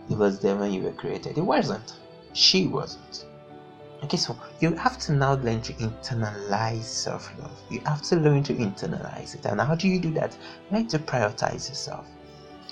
it 0.10 0.18
was 0.18 0.40
them 0.40 0.60
when 0.60 0.72
you 0.74 0.82
were 0.82 0.92
created. 0.92 1.38
It 1.38 1.46
wasn't. 1.46 1.94
She 2.34 2.68
wasn't. 2.68 3.26
Okay, 4.04 4.18
so 4.18 4.38
you 4.60 4.76
have 4.76 5.00
to 5.00 5.14
now 5.14 5.36
learn 5.36 5.62
to 5.62 5.74
internalize 5.74 6.84
self 6.84 7.32
love. 7.40 7.58
You 7.70 7.80
have 7.86 8.02
to 8.04 8.18
learn 8.18 8.44
to 8.44 8.54
internalize 8.54 9.34
it. 9.36 9.46
And 9.46 9.62
how 9.62 9.76
do 9.76 9.88
you 9.88 10.00
do 10.00 10.12
that? 10.14 10.36
Learn 10.72 10.88
to 10.88 11.00
prioritize 11.00 11.70
yourself. 11.70 12.06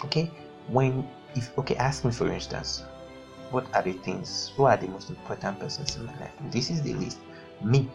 Okay, 0.04 0.30
when 0.68 1.08
if 1.36 1.58
okay, 1.58 1.76
ask 1.76 2.04
me 2.04 2.12
for 2.12 2.32
instance, 2.32 2.84
what 3.52 3.66
are 3.74 3.82
the 3.82 3.94
things, 3.94 4.52
who 4.56 4.64
are 4.66 4.78
the 4.78 4.88
most 4.88 5.10
important 5.10 5.60
persons 5.60 5.96
in 5.96 6.06
my 6.06 6.18
life? 6.20 6.32
This 6.52 6.70
is 6.70 6.82
the 6.82 6.94
list 6.96 7.20
me. 7.64 7.90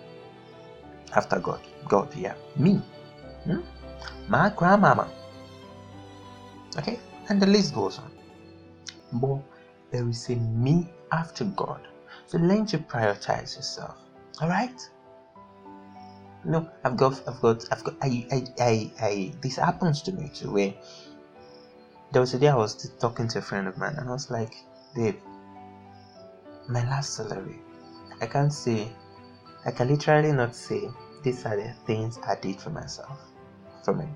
After 1.14 1.38
God. 1.38 1.60
God, 1.88 2.14
yeah. 2.14 2.34
Me. 2.56 2.80
Hmm? 3.44 3.60
My 4.28 4.50
grandmama. 4.54 5.08
Okay? 6.76 6.98
And 7.28 7.40
the 7.40 7.46
list 7.46 7.74
goes 7.74 7.98
on. 7.98 8.10
But 9.12 9.40
there 9.90 10.08
is 10.08 10.28
a 10.28 10.36
me 10.36 10.88
after 11.12 11.44
God. 11.44 11.86
So 12.26 12.38
learn 12.38 12.66
to 12.66 12.78
prioritize 12.78 13.56
yourself. 13.56 13.96
Alright? 14.42 14.90
No, 16.44 16.66
I've 16.84 16.96
got, 16.96 17.20
I've 17.26 17.40
got, 17.40 17.64
I've 17.72 17.84
got, 17.84 17.94
I, 18.02 18.26
I, 18.30 18.42
I, 18.60 18.90
I, 19.00 19.32
this 19.40 19.56
happens 19.56 20.02
to 20.02 20.12
me 20.12 20.30
too, 20.34 20.52
where 20.52 20.72
there 22.12 22.20
was 22.20 22.34
a 22.34 22.38
day 22.38 22.48
I 22.48 22.54
was 22.54 22.90
talking 23.00 23.28
to 23.28 23.38
a 23.38 23.42
friend 23.42 23.66
of 23.66 23.76
mine 23.76 23.94
and 23.98 24.08
I 24.08 24.12
was 24.12 24.30
like, 24.30 24.54
babe, 24.94 25.16
my 26.68 26.82
last 26.84 27.14
salary, 27.14 27.60
I 28.20 28.26
can't 28.26 28.52
say 28.52 28.92
I 29.66 29.72
can 29.72 29.88
literally 29.88 30.32
not 30.32 30.54
say 30.54 30.88
these 31.24 31.44
are 31.44 31.56
the 31.56 31.72
things 31.86 32.18
I 32.24 32.36
did 32.36 32.60
for 32.60 32.70
myself, 32.70 33.18
for 33.84 33.92
me, 33.92 34.06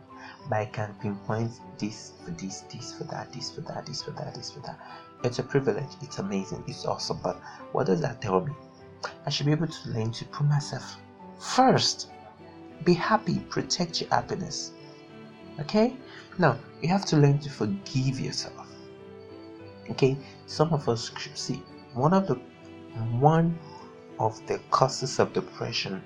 but 0.49 0.57
I 0.57 0.67
can 0.67 0.95
pinpoint 0.95 1.52
this 1.79 2.12
for 2.25 2.31
this, 2.33 2.62
this 2.73 2.93
for 2.93 3.05
that, 3.05 3.33
this 3.33 3.50
for 3.50 3.62
that, 3.62 3.87
this 3.87 4.02
for 4.02 4.12
that, 4.12 4.35
this 4.35 4.52
for 4.52 4.61
that. 4.61 4.79
It's 5.23 5.39
a 5.39 5.43
privilege, 5.43 5.91
it's 6.00 6.19
amazing, 6.19 6.65
it's 6.67 6.87
awesome, 6.87 7.19
but 7.23 7.37
what 7.73 7.87
does 7.87 8.00
that 8.00 8.23
tell 8.23 8.41
me? 8.41 8.53
I 9.27 9.31
should 9.31 9.47
be 9.47 9.53
able 9.53 9.67
to 9.67 9.89
learn 9.91 10.12
to 10.12 10.25
put 10.27 10.47
myself 10.47 10.97
first. 11.39 12.09
Be 12.85 12.95
happy, 12.95 13.41
protect 13.50 14.00
your 14.00 14.11
happiness. 14.11 14.73
Okay? 15.61 15.97
Now, 16.39 16.59
you 16.81 16.89
have 16.89 17.05
to 17.07 17.17
learn 17.17 17.39
to 17.41 17.50
forgive 17.50 18.19
yourself. 18.19 18.67
Okay? 19.91 20.17
Some 20.47 20.73
of 20.73 20.89
us 20.89 21.11
see 21.35 21.62
one 21.93 22.15
of 22.15 22.27
the 22.27 22.35
one 23.19 23.59
of 24.19 24.45
the 24.47 24.59
causes 24.71 25.19
of 25.19 25.33
depression 25.33 26.03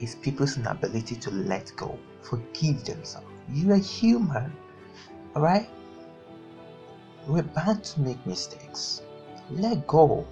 is 0.00 0.14
people's 0.16 0.56
inability 0.56 1.16
to 1.16 1.30
let 1.30 1.72
go, 1.76 1.98
forgive 2.22 2.84
themselves. 2.84 3.26
You 3.50 3.72
are 3.72 3.76
human, 3.76 4.52
alright? 5.34 5.68
We're 7.28 7.42
bound 7.42 7.84
to 7.84 8.00
make 8.00 8.26
mistakes. 8.26 9.02
Let 9.50 9.86
go. 9.86 10.26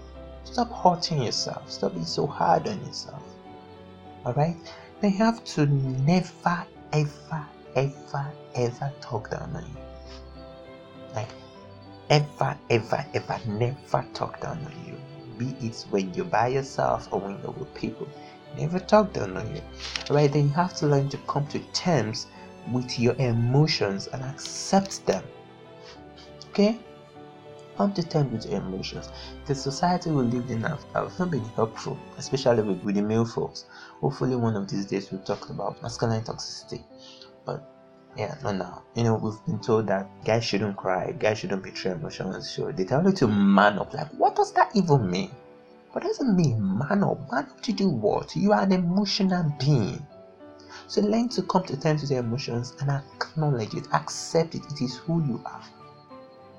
Stop 0.45 0.73
hurting 0.73 1.23
yourself. 1.23 1.71
Stop 1.71 1.93
being 1.93 2.05
so 2.05 2.27
hard 2.27 2.67
on 2.67 2.85
yourself. 2.85 3.23
Alright? 4.25 4.57
They 5.01 5.11
have 5.11 5.45
to 5.45 5.67
never, 5.67 6.67
ever, 6.93 7.47
ever, 7.77 8.33
ever 8.55 8.93
talk 9.01 9.31
down 9.31 9.55
on 9.55 9.63
you. 9.63 10.43
Like, 11.15 11.29
ever, 12.11 12.59
ever, 12.71 13.07
ever, 13.15 13.41
never 13.47 14.07
talk 14.15 14.41
down 14.41 14.59
on 14.65 14.87
you 14.87 14.97
be 15.39 15.55
it 15.61 15.85
when 15.91 16.13
you're 16.15 16.25
by 16.25 16.49
yourself 16.49 17.09
or 17.11 17.21
when 17.21 17.39
you're 17.43 17.53
with 17.53 17.73
people. 17.75 18.09
Never 18.59 18.79
talk 18.79 19.13
down 19.13 19.37
on 19.37 19.55
you. 19.55 19.63
Right 20.11 20.33
then 20.33 20.49
you 20.49 20.55
have 20.55 20.75
to 20.77 20.87
learn 20.87 21.09
to 21.11 21.19
come 21.29 21.47
to 21.49 21.59
terms 21.73 22.27
with 22.73 22.99
your 22.99 23.15
emotions 23.17 24.09
and 24.09 24.23
accept 24.23 25.05
them. 25.07 25.23
Okay? 26.51 26.79
Come 27.77 27.93
to 27.93 28.03
terms 28.03 28.33
with 28.33 28.51
your 28.51 28.61
emotions. 28.61 29.11
The 29.45 29.55
society 29.55 30.11
we 30.11 30.23
live 30.23 30.51
in 30.51 30.63
have, 30.63 30.85
have 30.95 31.19
not 31.19 31.31
been 31.31 31.45
helpful, 31.57 31.99
especially 32.17 32.63
with, 32.63 32.83
with 32.83 32.95
the 32.95 33.03
male 33.03 33.27
folks. 33.27 33.67
Hopefully 34.01 34.35
one 34.37 34.57
of 34.57 34.69
these 34.69 34.87
days 34.87 35.11
we'll 35.11 35.23
talk 35.23 35.51
about 35.51 35.83
masculine 35.83 36.23
toxicity. 36.23 36.83
But 37.45 37.69
yeah, 38.17 38.35
no, 38.43 38.53
no. 38.53 38.83
You 38.95 39.05
know, 39.05 39.17
we've 39.17 39.45
been 39.45 39.61
told 39.61 39.89
that 39.89 40.09
guys 40.25 40.45
shouldn't 40.45 40.77
cry, 40.77 41.13
guys 41.13 41.39
shouldn't 41.39 41.63
betray 41.63 41.93
emotions. 41.93 42.49
So 42.49 42.73
they 42.73 42.85
tell 42.85 43.05
you 43.05 43.13
to 43.13 43.29
man 43.29 43.79
up. 43.79 43.93
Like, 43.93 44.09
what 44.13 44.37
does 44.37 44.53
that 44.53 44.71
even 44.75 45.11
mean? 45.11 45.31
What 45.93 46.03
does 46.03 46.21
it 46.21 46.25
mean, 46.25 46.79
man 46.79 47.05
up? 47.05 47.31
Man 47.31 47.45
up 47.45 47.61
to 47.63 47.73
do 47.73 47.89
what? 47.89 48.35
You 48.35 48.53
are 48.53 48.63
an 48.63 48.73
emotional 48.73 49.55
being. 49.59 50.07
So 50.89 51.03
learn 51.03 51.29
to 51.31 51.43
come 51.43 51.65
to 51.65 51.79
terms 51.79 52.03
with 52.03 52.11
your 52.11 52.21
emotions 52.21 52.75
and 52.81 52.91
acknowledge 52.91 53.75
it, 53.75 53.87
accept 53.93 54.55
it. 54.55 54.63
It 54.71 54.83
is 54.83 54.97
who 54.97 55.23
you 55.25 55.43
are. 55.45 55.63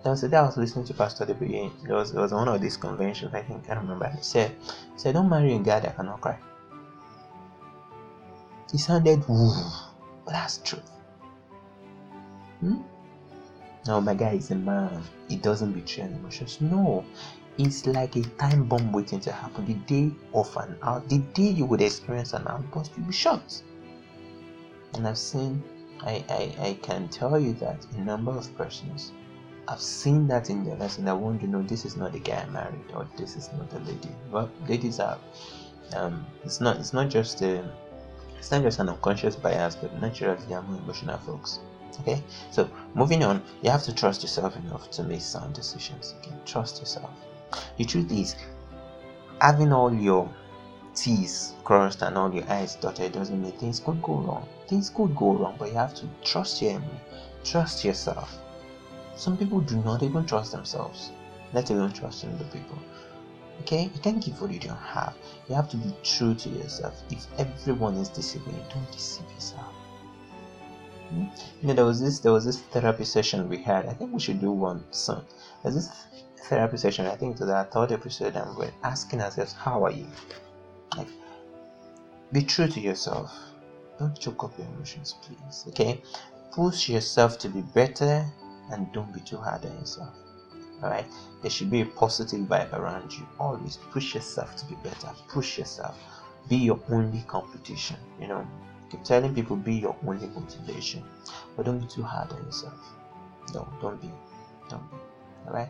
Day 0.04 0.38
I 0.38 0.42
was 0.44 0.58
listening 0.58 0.86
to 0.86 0.94
Pastor 0.94 1.26
DB. 1.26 1.72
It 1.84 1.92
was, 1.92 2.12
it 2.12 2.18
was 2.18 2.32
one 2.32 2.48
of 2.48 2.62
these 2.62 2.78
conventions, 2.78 3.34
I 3.34 3.42
think, 3.42 3.70
I 3.70 3.74
remember. 3.74 4.08
He 4.08 4.22
said, 4.22 4.52
he 4.62 5.00
said, 5.00 5.16
Don't 5.16 5.30
marry 5.30 5.54
a 5.54 5.60
guy 5.60 5.80
that 5.80 5.96
cannot 5.96 6.22
cry. 6.22 6.38
He 8.72 8.78
sounded 8.78 9.28
woo, 9.28 9.52
but 10.24 10.32
that's 10.32 10.60
truth. 10.60 10.92
Hmm? 12.62 12.82
No, 13.86 14.02
my 14.02 14.14
guy 14.14 14.34
is 14.34 14.52
a 14.52 14.56
man. 14.56 15.02
He 15.28 15.36
doesn't 15.38 15.74
betray 15.74 16.06
emotions. 16.06 16.60
No, 16.62 17.04
it's 17.58 17.86
like 17.86 18.16
a 18.16 18.22
time 18.22 18.66
bomb 18.66 18.92
waiting 18.92 19.20
to 19.22 19.32
happen. 19.32 19.66
The 19.66 19.74
day 19.74 20.12
of 20.34 20.56
an 20.58 20.78
out, 20.84 21.10
the 21.10 21.20
day 21.20 21.50
you 21.50 21.66
would 21.66 21.82
experience 21.82 22.34
an 22.34 22.44
outburst, 22.48 22.92
you'll 22.98 23.08
be 23.08 23.14
shocked. 23.14 23.64
And 24.94 25.08
I've 25.08 25.18
seen, 25.18 25.64
I, 26.02 26.24
I, 26.30 26.68
I 26.68 26.74
can 26.82 27.08
tell 27.10 27.40
you 27.40 27.54
that 27.54 27.86
a 27.96 28.02
number 28.02 28.32
of 28.32 28.56
persons 28.58 29.12
I've 29.68 29.82
seen 29.82 30.28
that 30.28 30.50
in 30.50 30.64
their 30.64 30.76
lives, 30.76 30.98
and 30.98 31.10
I 31.10 31.14
want 31.14 31.42
to 31.42 31.48
know 31.48 31.62
this 31.62 31.84
is 31.84 31.98
not 31.98 32.14
the 32.14 32.20
guy 32.20 32.46
I 32.48 32.50
married, 32.50 32.92
or 32.94 33.08
this 33.18 33.36
is 33.36 33.50
not 33.54 33.70
the 33.70 33.80
lady. 33.80 34.10
Well, 34.32 34.50
ladies 34.68 35.00
are. 35.00 35.18
Um, 35.96 36.26
it's 36.46 36.62
not. 36.62 36.78
It's 36.78 36.94
not 36.94 37.10
just 37.10 37.42
a. 37.42 37.70
It's 38.38 38.52
not 38.52 38.62
just 38.62 38.80
an 38.80 38.90
unconscious 38.90 39.36
bias, 39.36 39.76
but 39.76 40.00
naturally 40.00 40.40
they 40.48 40.54
are 40.54 40.62
more 40.62 40.80
emotional 40.80 41.18
folks. 41.18 41.60
Okay, 42.02 42.22
so 42.52 42.70
moving 42.94 43.24
on, 43.24 43.44
you 43.62 43.70
have 43.70 43.84
to 43.84 43.94
trust 43.94 44.22
yourself 44.22 44.56
enough 44.56 44.90
to 44.92 45.04
make 45.04 45.22
sound 45.22 45.54
decisions. 45.54 46.14
Okay, 46.20 46.36
trust 46.46 46.80
yourself. 46.80 47.10
The 47.78 47.86
truth 47.86 48.12
is, 48.12 48.36
having 49.42 49.74
all 49.74 49.94
your 49.94 50.30
T's 50.96 51.54
crossed 51.64 52.02
and 52.04 52.18
all 52.18 52.34
your 52.34 52.50
I's 52.50 52.76
dotted 52.76 53.12
doesn't 53.14 53.42
mean 53.42 53.52
things 53.54 53.80
could 53.80 54.02
go 54.02 54.16
wrong. 54.16 54.48
Things 54.68 54.90
could 54.90 55.16
go 55.16 55.34
wrong, 55.34 55.56
but 55.60 55.70
you 55.70 55.76
have 55.76 55.94
to 55.96 56.08
trust 56.24 56.62
your 56.62 56.82
trust 57.44 57.84
yourself. 57.84 58.40
Some 59.18 59.36
people 59.36 59.60
do 59.62 59.78
not 59.78 60.04
even 60.04 60.26
trust 60.26 60.52
themselves, 60.52 61.12
let 61.52 61.70
alone 61.72 61.92
trusting 61.92 62.34
other 62.34 62.46
people. 62.46 62.78
Okay, 63.62 63.90
you 63.94 64.00
can't 64.02 64.24
give 64.24 64.40
what 64.40 64.52
you 64.52 64.60
don't 64.60 64.78
have. 64.78 65.16
You 65.50 65.56
have 65.56 65.70
to 65.70 65.78
be 65.78 65.92
true 66.04 66.36
to 66.36 66.50
yourself. 66.50 67.02
If 67.10 67.28
everyone 67.40 67.96
is 67.96 68.10
deceiving 68.10 68.54
don't 68.72 68.92
deceive 68.92 69.30
yourself. 69.32 69.74
Hmm? 71.10 71.24
You 71.62 71.68
know, 71.68 71.74
there 71.74 71.86
was 71.86 72.00
this 72.00 72.20
there 72.20 72.32
was 72.32 72.46
this 72.46 72.60
therapy 72.60 73.06
session 73.06 73.50
we 73.50 73.58
had. 73.58 73.88
I 73.88 73.94
think 73.94 74.14
we 74.14 74.20
should 74.20 74.40
do 74.40 74.52
one 74.52 74.84
soon. 74.92 75.24
There's 75.64 75.76
this 75.76 75.90
therapy 76.50 76.78
session. 76.78 77.08
I 77.08 77.16
think 77.16 77.40
was 77.40 77.50
our 77.50 77.64
third 77.64 77.92
episode, 77.92 78.36
and 78.36 78.56
we're 78.56 78.72
asking 78.84 79.22
ourselves, 79.22 79.54
"How 79.54 79.84
are 79.84 79.92
you?" 79.92 80.08
Like, 80.96 81.10
be 82.32 82.42
true 82.42 82.68
to 82.68 82.80
yourself. 82.80 83.34
Don't 83.98 84.18
choke 84.20 84.44
up 84.44 84.58
your 84.58 84.68
emotions, 84.68 85.16
please. 85.22 85.66
Okay, 85.70 85.98
push 86.52 86.88
yourself 86.88 87.38
to 87.40 87.50
be 87.50 87.62
better, 87.62 88.32
and 88.72 88.92
don't 88.94 89.14
be 89.14 89.20
too 89.22 89.38
hard 89.38 89.66
on 89.66 89.78
yourself. 89.80 90.16
All 90.84 90.90
right, 90.90 91.06
there 91.42 91.50
should 91.50 91.72
be 91.72 91.82
a 91.82 91.86
positive 91.86 92.42
vibe 92.42 92.74
around 92.74 93.12
you. 93.12 93.28
Always 93.40 93.78
push 93.92 94.14
yourself 94.14 94.56
to 94.58 94.66
be 94.66 94.76
better. 94.84 95.10
Push 95.28 95.58
yourself. 95.58 95.98
Be 96.50 96.58
your 96.58 96.80
only 96.90 97.24
competition. 97.28 97.98
You 98.22 98.28
know, 98.28 98.48
keep 98.92 99.04
telling 99.04 99.34
people 99.34 99.56
be 99.56 99.76
your 99.76 99.96
only 100.06 100.28
motivation, 100.28 101.04
but 101.56 101.66
don't 101.66 101.80
be 101.80 101.88
too 101.88 102.04
hard 102.04 102.32
on 102.32 102.46
yourself. 102.46 102.80
No, 103.54 103.68
don't 103.82 104.00
be. 104.00 104.12
Don't 104.70 104.90
be. 104.92 104.98
All 105.48 105.54
right 105.54 105.70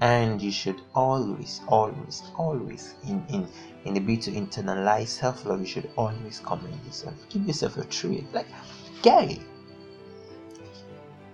and 0.00 0.42
you 0.42 0.50
should 0.50 0.80
always 0.94 1.60
always 1.68 2.22
always 2.36 2.94
in 3.04 3.24
in 3.28 3.48
in 3.84 3.94
the 3.94 4.00
bit 4.00 4.22
to 4.22 4.32
internalize 4.32 5.08
self-love 5.08 5.60
you 5.60 5.66
should 5.66 5.88
always 5.96 6.40
commend 6.40 6.78
yourself 6.84 7.14
give 7.28 7.46
yourself 7.46 7.76
a 7.76 7.84
treat 7.84 8.26
like 8.32 8.46
gary 9.02 9.40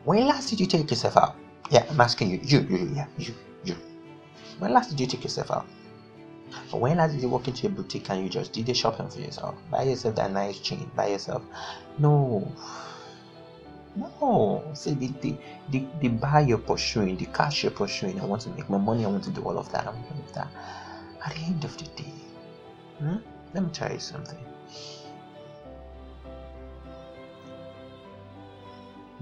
when 0.05 0.27
last 0.27 0.51
did 0.51 0.61
you 0.61 0.67
take 0.67 0.91
yourself 0.91 1.17
out? 1.17 1.37
Yeah 1.71 1.85
i'm 1.91 2.01
asking 2.01 2.31
you. 2.31 2.41
You 2.43 2.61
you 2.71 2.93
yeah 2.95 3.07
you 3.19 3.35
you. 3.65 3.77
When 4.59 4.73
last 4.73 4.91
did 4.91 5.01
you 5.01 5.07
take 5.07 5.23
yourself 5.25 5.51
out? 5.51 5.67
When 6.73 6.99
last 6.99 7.13
did 7.13 7.23
you 7.23 7.29
walk 7.29 7.49
into 7.49 7.67
a 7.67 7.71
boutique 7.71 8.11
and 8.11 8.23
you 8.23 8.29
just 8.29 8.53
did 8.53 8.69
a 8.69 8.75
shopping 8.75 9.09
for 9.09 9.21
yourself? 9.21 9.55
Buy 9.71 9.85
yourself 9.85 10.17
that 10.17 10.33
nice 10.33 10.59
chain. 10.59 10.91
Buy 10.97 11.09
yourself. 11.09 11.43
No. 11.99 12.51
No, 13.97 14.63
see 14.73 14.95
the, 14.95 15.09
the, 15.21 15.37
the, 15.71 15.85
the 16.01 16.09
buy 16.09 16.41
you're 16.41 16.59
pursuing, 16.59 17.17
the 17.17 17.27
cash 17.27 17.65
you're 17.65 17.73
pursuing, 17.73 18.21
I 18.21 18.25
want 18.25 18.43
to 18.43 18.51
make 18.51 18.71
more 18.71 18.79
money, 18.79 19.05
I 19.05 19.09
want 19.09 19.25
to 19.25 19.31
do 19.31 19.43
all 19.43 19.59
of 19.59 19.71
that, 19.73 19.87
I 19.87 19.91
want 19.91 20.07
to 20.09 20.15
do 20.15 20.23
that. 20.35 20.49
At 21.27 21.35
the 21.35 21.41
end 21.41 21.65
of 21.65 21.77
the 21.77 21.85
day, 22.01 22.13
hmm, 23.01 23.17
let 23.53 23.65
me 23.65 23.71
tell 23.73 23.93
you 23.93 23.99
something. 23.99 24.39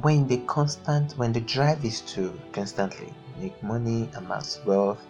When 0.00 0.28
the 0.28 0.38
constant, 0.46 1.12
when 1.18 1.32
the 1.32 1.40
drive 1.40 1.84
is 1.84 2.02
to 2.12 2.32
constantly 2.52 3.12
make 3.40 3.60
money, 3.62 4.08
amass 4.14 4.60
wealth, 4.64 5.02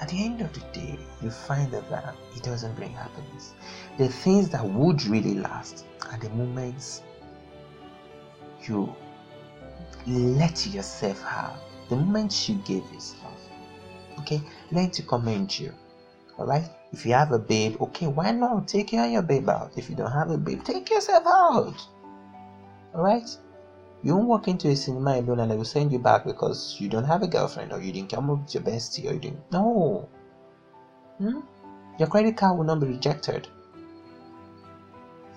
at 0.00 0.10
the 0.10 0.22
end 0.22 0.42
of 0.42 0.52
the 0.52 0.60
day, 0.78 0.98
you 1.22 1.30
find 1.30 1.72
that, 1.72 2.14
it 2.36 2.42
doesn't 2.42 2.76
bring 2.76 2.92
happiness. 2.92 3.54
The 3.96 4.08
things 4.08 4.50
that 4.50 4.62
would 4.62 5.02
really 5.04 5.34
last 5.34 5.86
are 6.10 6.18
the 6.18 6.28
moments 6.30 7.02
you 8.68 8.94
let 10.06 10.66
yourself 10.66 11.22
have 11.22 11.56
the 11.88 11.96
moment 11.96 12.48
you 12.48 12.56
give 12.66 12.84
yourself. 12.92 13.40
Okay, 14.18 14.42
learn 14.72 14.90
to 14.90 15.02
commend 15.02 15.58
you. 15.58 15.72
Alright, 16.38 16.68
if 16.92 17.06
you 17.06 17.14
have 17.14 17.32
a 17.32 17.38
babe, 17.38 17.80
okay, 17.80 18.06
why 18.06 18.30
not 18.32 18.68
take 18.68 18.92
your 18.92 19.22
babe 19.22 19.48
out? 19.48 19.72
If 19.76 19.88
you 19.88 19.96
don't 19.96 20.12
have 20.12 20.30
a 20.30 20.36
babe, 20.36 20.62
take 20.64 20.90
yourself 20.90 21.24
out. 21.26 21.74
Alright, 22.94 23.38
you 24.02 24.14
won't 24.14 24.28
walk 24.28 24.48
into 24.48 24.68
a 24.68 24.76
cinema 24.76 25.18
alone 25.18 25.40
and 25.40 25.50
they 25.50 25.56
will 25.56 25.64
send 25.64 25.90
you 25.92 25.98
back 25.98 26.24
because 26.24 26.76
you 26.78 26.88
don't 26.88 27.04
have 27.04 27.22
a 27.22 27.26
girlfriend 27.26 27.72
or 27.72 27.80
you 27.80 27.92
didn't 27.92 28.10
come 28.10 28.30
up 28.30 28.38
with 28.40 28.54
your 28.54 28.62
bestie 28.62 29.08
or 29.08 29.14
you 29.14 29.18
didn't. 29.18 29.40
No. 29.50 30.08
Hmm? 31.18 31.40
Your 31.98 32.08
credit 32.08 32.36
card 32.36 32.56
will 32.56 32.64
not 32.64 32.80
be 32.80 32.86
rejected. 32.86 33.48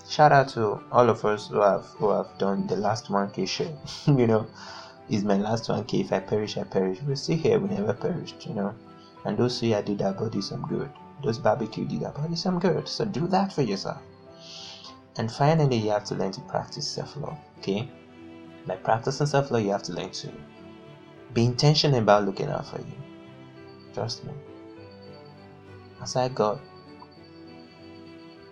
Shout 0.07 0.31
out 0.31 0.47
to 0.49 0.81
all 0.91 1.09
of 1.09 1.23
us 1.23 1.47
who 1.47 1.61
have 1.61 1.85
who 1.97 2.09
have 2.09 2.27
done 2.37 2.67
the 2.67 2.75
last 2.75 3.07
1k 3.07 3.47
share 3.47 3.77
you 4.07 4.27
know. 4.27 4.45
Is 5.09 5.23
my 5.23 5.37
last 5.37 5.67
1k 5.67 6.01
if 6.01 6.11
i 6.11 6.19
perish 6.19 6.57
i 6.57 6.63
perish. 6.63 7.01
We're 7.01 7.15
still 7.15 7.37
here. 7.37 7.59
We 7.59 7.69
never 7.69 7.93
perished 7.93 8.45
you 8.45 8.53
know. 8.53 8.75
And 9.25 9.37
those 9.37 9.59
who 9.59 9.73
I 9.73 9.81
did 9.81 9.99
that 9.99 10.17
body 10.17 10.41
some 10.41 10.65
good. 10.67 10.91
Those 11.23 11.37
barbecue 11.37 11.85
did 11.85 12.01
that 12.01 12.15
body 12.15 12.35
some 12.35 12.59
good. 12.59 12.87
So 12.87 13.05
do 13.05 13.27
that 13.27 13.51
for 13.51 13.61
yourself. 13.61 14.01
And 15.17 15.31
finally 15.31 15.77
you 15.77 15.89
have 15.91 16.03
to 16.05 16.15
learn 16.15 16.31
to 16.33 16.41
practice 16.41 16.87
self-love 16.87 17.37
okay 17.59 17.87
by 18.69 18.75
practicing 18.77 19.27
self-love 19.27 19.61
you 19.61 19.71
have 19.71 19.83
to 19.83 19.93
learn 19.93 20.09
to 20.11 20.31
be 21.33 21.45
intentional 21.45 21.99
about 21.99 22.25
looking 22.25 22.47
out 22.47 22.65
for 22.65 22.79
you 22.79 22.97
trust 23.93 24.23
me 24.23 24.33
aside 26.01 26.33
god 26.33 26.59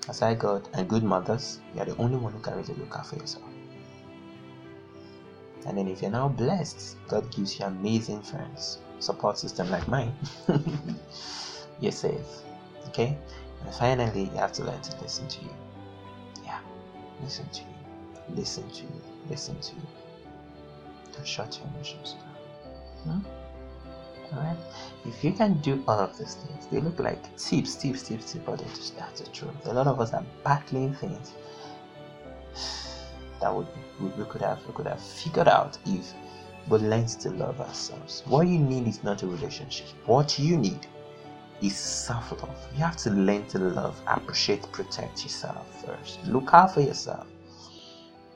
Aside 0.09 0.39
God 0.39 0.69
and 0.73 0.87
good 0.87 1.03
mothers, 1.03 1.59
you 1.75 1.81
are 1.81 1.85
the 1.85 1.95
only 1.97 2.15
one 2.15 2.31
who 2.31 2.39
can 2.39 2.55
really 2.55 2.73
look 2.75 2.95
out 2.97 3.07
for 3.07 3.17
yourself. 3.17 3.43
And 5.65 5.77
then 5.77 5.89
if 5.89 6.01
you're 6.01 6.11
now 6.11 6.29
blessed, 6.29 6.95
God 7.09 7.29
gives 7.29 7.59
you 7.59 7.65
amazing 7.65 8.21
friends, 8.21 8.77
support 8.99 9.37
system 9.37 9.69
like 9.69 9.85
mine. 9.89 10.15
you're 11.81 11.91
safe. 11.91 12.25
Okay? 12.87 13.17
And 13.65 13.75
finally, 13.75 14.23
you 14.23 14.37
have 14.37 14.53
to 14.53 14.63
learn 14.63 14.81
to 14.81 15.01
listen 15.01 15.27
to 15.27 15.41
you. 15.43 15.53
Yeah. 16.45 16.59
Listen 17.21 17.49
to 17.49 17.61
you. 17.61 18.35
Listen 18.35 18.69
to 18.69 18.83
you. 18.83 19.01
Listen 19.29 19.59
to 19.59 19.75
you. 19.75 20.06
Don't 21.17 21.27
shut 21.27 21.57
your 21.57 21.67
emotions 21.67 22.15
down. 23.05 23.21
Hmm? 23.21 24.35
Alright? 24.35 24.57
If 25.05 25.23
you 25.23 25.31
can 25.31 25.59
do 25.61 25.83
all 25.87 25.99
of 25.99 26.17
these 26.17 26.35
things, 26.35 26.67
they 26.67 26.79
look 26.79 26.99
like 26.99 27.21
tips, 27.37 27.75
tips, 27.75 28.03
tips, 28.03 28.33
tips, 28.33 28.45
but 28.45 28.59
that's 28.59 29.21
the 29.21 29.27
truth. 29.31 29.65
A 29.65 29.73
lot 29.73 29.87
of 29.87 29.99
us 29.99 30.13
are 30.13 30.23
battling 30.43 30.93
things 30.93 31.33
that 33.41 33.53
would 33.53 33.67
we, 33.99 34.07
we 34.09 34.25
could 34.25 34.41
have 34.41 34.59
we 34.67 34.73
could 34.73 34.87
have 34.87 35.01
figured 35.01 35.47
out 35.47 35.77
if 35.85 36.13
we 36.69 36.77
learned 36.77 37.07
to 37.09 37.31
love 37.31 37.59
ourselves. 37.61 38.23
What 38.25 38.47
you 38.47 38.59
need 38.59 38.87
is 38.87 39.03
not 39.03 39.23
a 39.23 39.27
relationship. 39.27 39.87
What 40.05 40.37
you 40.37 40.57
need 40.57 40.85
is 41.61 41.75
self-love. 41.75 42.67
You 42.73 42.83
have 42.83 42.97
to 42.97 43.09
learn 43.09 43.47
to 43.47 43.59
love, 43.59 43.99
appreciate, 44.07 44.71
protect 44.71 45.23
yourself 45.23 45.83
first. 45.83 46.23
Look 46.27 46.53
out 46.53 46.73
for 46.73 46.81
yourself. 46.81 47.25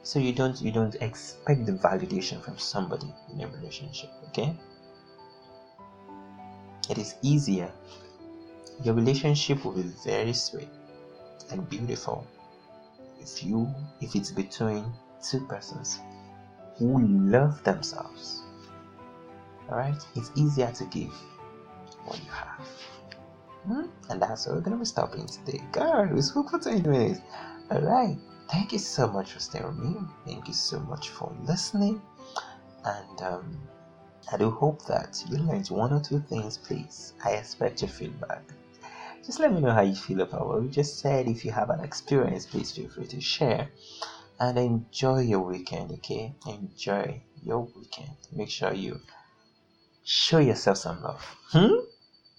So 0.04 0.20
you 0.20 0.34
don't 0.34 0.60
you 0.62 0.72
don't 0.72 0.96
expect 0.96 1.66
the 1.66 1.74
validation 1.74 2.42
from 2.42 2.58
somebody 2.58 3.14
in 3.34 3.42
a 3.42 3.48
relationship, 3.48 4.10
okay? 4.30 4.56
it 6.92 6.98
is 6.98 7.16
easier. 7.22 7.72
Your 8.84 8.94
relationship 8.96 9.64
will 9.64 9.74
be 9.74 9.90
very 10.04 10.34
sweet 10.34 10.68
and 11.52 11.68
beautiful 11.70 12.28
if 13.20 13.44
you 13.44 13.74
if 14.02 14.16
it's 14.16 14.32
between 14.32 14.86
two 15.24 15.46
persons 15.48 16.00
who 16.78 17.00
love 17.02 17.64
themselves. 17.64 18.44
Alright? 19.70 20.02
It's 20.16 20.32
easier 20.36 20.72
to 20.72 20.86
give 20.86 21.14
what 22.06 22.20
you 22.20 22.32
have. 22.32 22.68
Hmm? 23.66 23.86
And 24.10 24.22
that's 24.22 24.48
where 24.48 24.56
we're 24.56 24.62
gonna 24.62 24.78
be 24.78 24.86
stopping 24.86 25.28
today. 25.28 25.62
God, 25.72 26.12
we 26.12 26.22
spoke 26.22 26.50
for 26.50 26.60
20 26.60 26.90
minutes. 26.90 27.22
Alright. 27.72 28.18
Thank 28.52 28.74
you 28.74 28.80
so 28.80 29.08
much 29.08 29.32
for 29.32 29.40
staying 29.40 29.66
with 29.66 29.78
me. 29.78 29.96
Thank 30.26 30.48
you 30.48 30.54
so 30.54 30.80
much 30.80 31.10
for 31.10 31.34
listening. 31.44 32.02
And 32.84 33.22
um 33.22 33.62
I 34.32 34.38
do 34.38 34.52
hope 34.52 34.86
that 34.86 35.24
you 35.28 35.38
learned 35.38 35.68
one 35.70 35.94
or 35.94 36.02
two 36.02 36.20
things, 36.20 36.58
please. 36.58 37.14
I 37.24 37.32
expect 37.32 37.82
your 37.82 37.90
feedback. 37.90 38.44
Just 39.26 39.40
let 39.40 39.54
me 39.54 39.62
know 39.62 39.74
how 39.74 39.82
you 39.82 39.96
feel 39.96 40.22
about 40.22 40.48
what 40.48 40.62
we 40.62 40.70
just 40.70 41.00
said. 41.00 41.28
If 41.28 41.46
you 41.46 41.52
have 41.52 41.70
an 41.70 41.80
experience, 41.80 42.46
please 42.46 42.72
feel 42.72 42.90
free 42.90 43.08
to 43.08 43.22
share. 43.22 43.70
And 44.40 44.58
enjoy 44.58 45.22
your 45.22 45.42
weekend, 45.42 45.92
okay? 45.92 46.36
Enjoy 46.48 47.22
your 47.44 47.68
weekend. 47.76 48.18
Make 48.34 48.50
sure 48.50 48.74
you 48.74 49.00
show 50.04 50.40
yourself 50.40 50.78
some 50.78 51.02
love. 51.04 51.24
Hmm? 51.52 51.74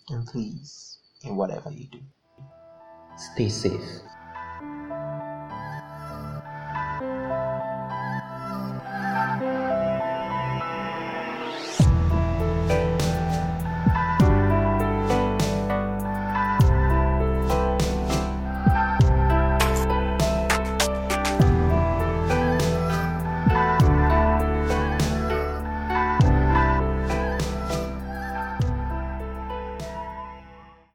And 0.09 0.27
please, 0.27 0.99
in 1.23 1.37
whatever 1.37 1.71
you 1.71 1.87
do, 1.87 2.01
stay 3.17 3.49
safe. 3.49 4.01